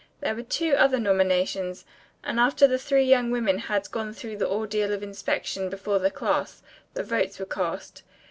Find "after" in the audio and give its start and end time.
2.39-2.65